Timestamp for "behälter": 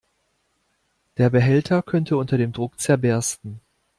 1.29-1.83